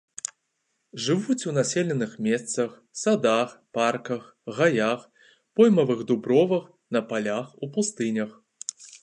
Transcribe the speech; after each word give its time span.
Жывуць 1.07 1.47
у 1.49 1.51
населеных 1.57 2.15
месцах, 2.27 2.69
садах, 3.01 3.53
парках, 3.79 4.23
гаях, 4.61 5.05
поймавых 5.61 6.03
дубровах, 6.13 6.65
на 6.99 7.05
палях, 7.13 7.47
у 7.67 7.73
пустынях. 7.79 8.35